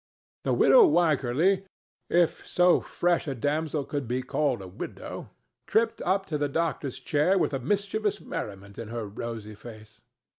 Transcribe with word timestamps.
The 0.45 0.53
widow 0.53 0.87
Wycherly—if 0.87 2.47
so 2.47 2.79
fresh 2.81 3.27
a 3.27 3.35
damsel 3.35 3.83
could 3.85 4.07
be 4.07 4.23
called 4.23 4.59
a 4.63 4.67
widow—tripped 4.67 6.01
up 6.01 6.25
to 6.25 6.39
the 6.39 6.49
doctor's 6.49 6.99
chair 6.99 7.37
with 7.37 7.53
a 7.53 7.59
mischievous 7.59 8.19
merriment 8.19 8.79
in 8.79 8.87
her 8.87 9.05
rosy 9.05 9.53
face. 9.53 10.01